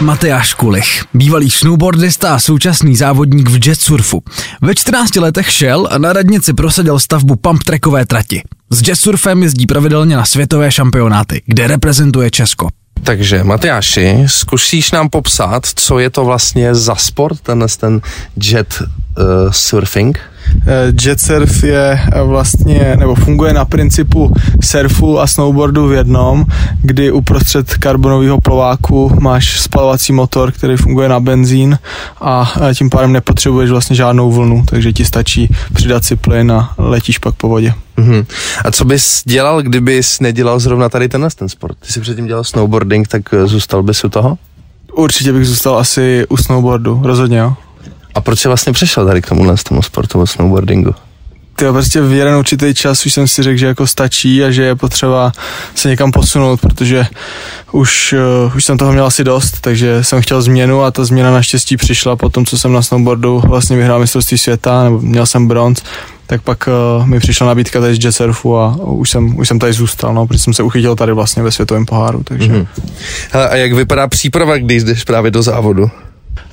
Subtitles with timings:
[0.00, 4.22] Matyáš Kulich, bývalý snowboardista a současný závodník v jetsurfu.
[4.62, 8.42] Ve 14 letech šel a na radnici prosadil stavbu pump trackové trati.
[8.70, 12.68] S jetsurfem jezdí pravidelně na světové šampionáty, kde reprezentuje Česko.
[13.02, 18.00] Takže Matyáši, zkusíš nám popsat, co je to vlastně za sport, ten, ten
[18.42, 18.82] jet
[19.18, 20.18] uh, surfing?
[20.66, 26.44] Eh, jet surf je eh, vlastně, nebo funguje na principu surfu a snowboardu v jednom,
[26.82, 31.78] kdy uprostřed karbonového plováku máš spalovací motor, který funguje na benzín
[32.20, 37.18] a tím pádem nepotřebuješ vlastně žádnou vlnu, takže ti stačí přidat si plyn a letíš
[37.18, 37.74] pak po vodě.
[37.98, 38.26] Mm-hmm.
[38.64, 41.76] A co bys dělal, kdybys nedělal zrovna tady tenhle ten sport?
[41.86, 44.38] Ty jsi předtím dělal snowboarding, tak zůstal bys u toho?
[44.92, 47.54] Určitě bych zůstal asi u snowboardu, rozhodně jo.
[48.16, 50.94] A proč jsi vlastně přešel tady k tomuhle tomu sportu snowboardingu?
[51.56, 54.62] Ty prostě v jeden určitý čas už jsem si řekl, že jako stačí a že
[54.62, 55.32] je potřeba
[55.74, 57.06] se někam posunout, protože
[57.72, 58.14] už,
[58.46, 61.76] uh, už jsem toho měl asi dost, takže jsem chtěl změnu a ta změna naštěstí
[61.76, 65.82] přišla po tom, co jsem na snowboardu vlastně vyhrál mistrovství světa, nebo měl jsem bronz,
[66.26, 69.58] tak pak uh, mi přišla nabídka tady z jet surfu a už jsem, už jsem
[69.58, 72.52] tady zůstal, no, protože jsem se uchytil tady vlastně ve světovém poháru, takže.
[72.52, 72.66] Mm-hmm.
[73.30, 75.90] Hele, a jak vypadá příprava, když jdeš právě do závodu?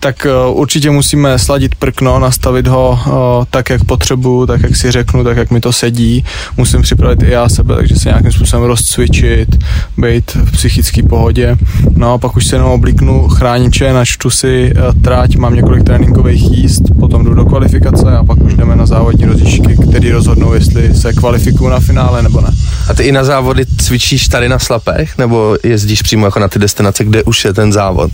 [0.00, 4.90] Tak eh, určitě musíme sladit prkno, nastavit ho eh, tak, jak potřebuju, tak, jak si
[4.90, 6.24] řeknu, tak, jak mi to sedí.
[6.56, 9.64] Musím připravit i já sebe, takže se nějakým způsobem rozcvičit,
[9.98, 11.56] být v psychické pohodě.
[11.96, 16.42] No a pak už se jenom oblíknu chrániče, načtu si eh, tráť, mám několik tréninkových
[16.42, 20.94] jíst, potom jdu do kvalifikace a pak už jdeme na závodní rozlišky, které rozhodnou, jestli
[20.94, 22.48] se kvalifikuju na finále nebo ne.
[22.88, 26.58] A ty i na závody cvičíš tady na Slapech, nebo jezdíš přímo jako na ty
[26.58, 28.10] destinace, kde už je ten závod?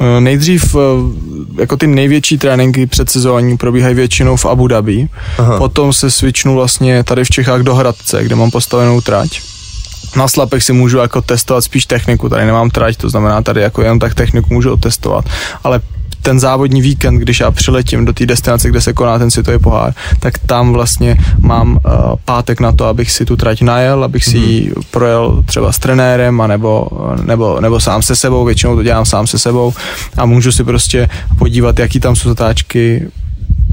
[0.00, 0.78] Eh, nejdřív eh,
[1.60, 5.58] jako ty největší tréninky před sezóní probíhají většinou v Abu Dhabi, Aha.
[5.58, 9.40] potom se svičnu vlastně tady v Čechách do Hradce, kde mám postavenou trať.
[10.16, 13.82] Na slapech si můžu jako testovat spíš techniku, tady nemám trať, to znamená tady jako
[13.82, 15.24] jenom tak techniku můžu otestovat,
[15.64, 15.80] ale
[16.22, 19.94] ten závodní víkend, když já přiletím do té destinace, kde se koná ten světový pohár,
[20.20, 21.80] tak tam vlastně mám uh,
[22.24, 24.82] pátek na to, abych si tu trať najel, abych si ji mm-hmm.
[24.90, 26.88] projel třeba s trenérem, anebo,
[27.24, 29.72] nebo, nebo sám se sebou, většinou to dělám sám se sebou
[30.16, 33.08] a můžu si prostě podívat, jaký tam jsou zatáčky,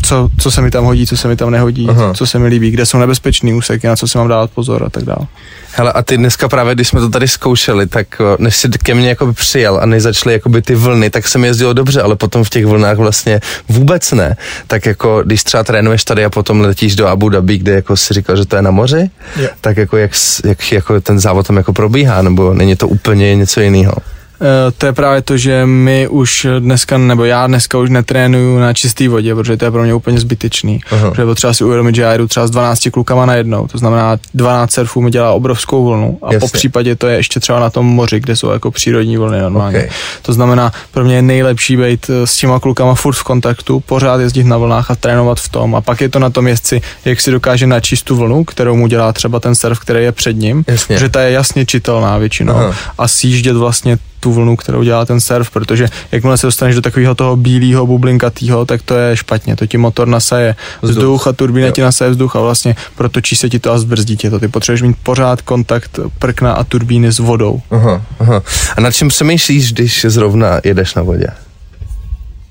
[0.02, 2.14] co, co se mi tam hodí, co se mi tam nehodí, Aha.
[2.14, 4.90] co se mi líbí, kde jsou nebezpečný úseky, na co si mám dávat pozor a
[4.90, 5.28] tak dále.
[5.72, 8.94] Hele, a ty dneska právě, když jsme to tady zkoušeli, tak eh, než jsi ke
[8.94, 12.44] mně jakoby přijel a než začaly jakoby ty vlny, tak jsem jezdil dobře, ale potom
[12.44, 14.38] v těch vlnách vlastně vůbec ne.
[14.68, 18.14] Tak jako, když třeba trénuješ tady a potom letíš do Abu Dhabi, kde jako si
[18.14, 19.10] říkal, že to je na moři,
[19.40, 19.52] yeah.
[19.62, 20.12] tak jako jak,
[20.46, 23.94] jak jako ten závod tam jako probíhá, nebo není to úplně něco jiného?
[24.42, 28.74] Eh, to je právě to, že my už dneska, nebo já dneska už netrénuju na
[28.74, 30.80] čisté vodě, protože to je pro mě úplně zbytečný.
[30.92, 31.10] Aha.
[31.12, 34.18] Protože potřeba si uvědomit, že já jdu třeba s 12 klukama na jednou, to znamená
[34.34, 36.40] 12 surfů mi dělá obrovskou vlnu a Jasně.
[36.40, 39.78] po případě to je ještě třeba na tom moři, kde jsou jako přírodní vlny normálně.
[39.78, 39.90] Okay.
[40.22, 44.20] To znamená, pro mě je nejlepší být eh, s těma klukama furt v kontaktu, pořád
[44.22, 45.76] jezdit na vlnách a trénovat v tom.
[45.76, 48.88] A pak je to na tom jezdci, jak si dokáže načíst tu vlnu, kterou mu
[48.88, 50.98] dělá třeba ten surf, který je před ním, Jasně.
[50.98, 52.76] že ta je jasně čitelná většinou Aha.
[52.98, 57.16] a sjíždět vlastně tu vlnu, kterou dělá ten surf, protože jakmile se dostaneš do takového
[57.16, 59.56] toho bílého bublinkatého, tak to je špatně.
[59.56, 63.50] To ti motor nasaje vzduch, vzduch a turbína ti nasaje vzduch a vlastně protočí se
[63.50, 64.40] ti to a zbrzdí tě to.
[64.40, 67.62] Ty potřebuješ mít pořád kontakt prkna a turbíny s vodou.
[67.72, 68.44] Aha, aha.
[68.78, 71.28] A nad čím přemýšlíš, když zrovna jedeš na vodě?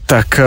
[0.07, 0.45] Tak eh,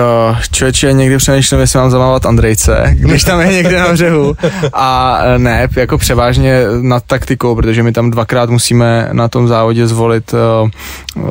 [0.51, 4.35] člověče, někdy přemýšlím, jestli mám zamávat Andrejce, když tam je někde na břehu.
[4.73, 9.87] A eh, ne, jako převážně nad taktikou, protože my tam dvakrát musíme na tom závodě
[9.87, 10.69] zvolit uh,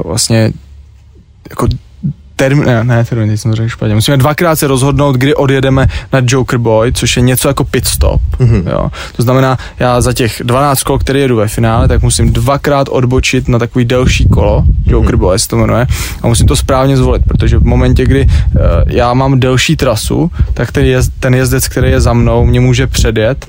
[0.05, 0.53] vlastně
[1.51, 1.69] jako
[2.39, 3.95] term, ne, ne termín, jsem to řekl špatně.
[3.95, 8.21] Musíme dvakrát se rozhodnout, kdy odjedeme na Joker Boy, což je něco jako pit stop.
[8.39, 8.71] Mm-hmm.
[8.71, 8.91] Jo.
[9.17, 13.49] To znamená, já za těch 12 kol, které jedu ve finále, tak musím dvakrát odbočit
[13.49, 15.19] na takový delší kolo, Joker mm-hmm.
[15.19, 15.87] Boy se to jmenuje,
[16.23, 20.73] a musím to správně zvolit, protože v momentě, kdy uh, já mám delší trasu, tak
[20.73, 23.47] ten, jezd, ten jezdec, který je za mnou, mě může předjet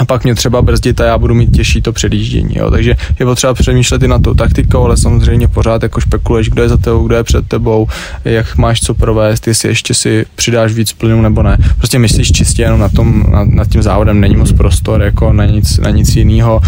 [0.00, 2.56] a pak mě třeba brzdit a já budu mít těžší to předjíždění.
[2.56, 2.70] Jo.
[2.70, 6.68] Takže je potřeba přemýšlet i na tu taktikou, ale samozřejmě pořád jako špekuluješ, kdo je
[6.68, 7.88] za tebou, kdo je před tebou,
[8.24, 11.58] jak máš co provést, jestli ještě si přidáš víc plynu nebo ne.
[11.76, 15.44] Prostě myslíš čistě jenom na tom, nad, nad tím závodem, není moc prostor, jako na
[15.44, 16.60] nic, na nic jiného.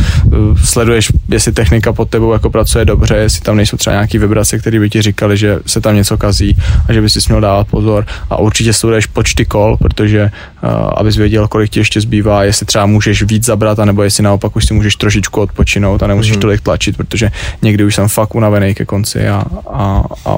[0.65, 4.81] Sleduješ, jestli technika pod tebou jako pracuje dobře, jestli tam nejsou třeba nějaký vibrace, které
[4.81, 6.57] by ti říkali, že se tam něco kazí
[6.89, 8.07] a že by si měl dávat pozor.
[8.31, 10.31] A určitě sleduješ počty kol, protože
[10.63, 14.57] uh, abys věděl, kolik ti ještě zbývá, jestli třeba můžeš víc zabrat, anebo jestli naopak
[14.57, 16.41] už si můžeš trošičku odpočinout a nemusíš mm-hmm.
[16.41, 17.31] tolik tlačit, protože
[17.63, 20.37] někdy už jsem fakt unavený ke konci a, a, a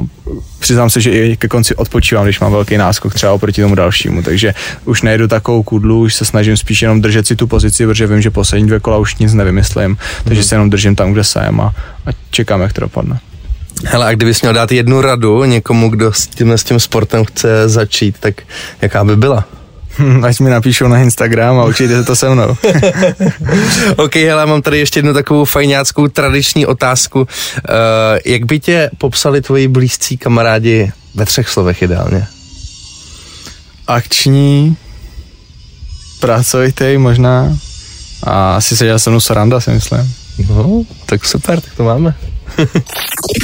[0.58, 4.22] přiznám se, že i ke konci odpočívám, když mám velký náskok třeba oproti tomu dalšímu,
[4.22, 4.54] takže
[4.84, 8.22] už nejdu takovou kudlu, už se snažím spíš jenom držet si tu pozici, protože vím,
[8.22, 10.44] že poslední dvě kola už nic nevymyslím, takže mm-hmm.
[10.44, 11.74] se jenom držím tam, kde jsem a,
[12.06, 13.18] a čekám, jak to dopadne.
[13.84, 17.68] Hele, a kdybys měl dát jednu radu někomu, kdo s tím, s tím sportem chce
[17.68, 18.42] začít, tak
[18.82, 19.44] jaká by byla?
[19.98, 22.56] Hm, ať mi napíšou na Instagram a určitě se to se mnou.
[23.96, 27.20] ok, hele, mám tady ještě jednu takovou fajňáckou tradiční otázku.
[27.20, 27.26] Uh,
[28.24, 32.26] jak by tě popsali tvoji blízcí kamarádi ve třech slovech ideálně?
[33.86, 34.76] Akční,
[36.20, 37.58] pracovitý možná
[38.22, 40.14] a asi se dělá se mnou sranda, si myslím.
[40.48, 42.14] No, tak super, tak to máme.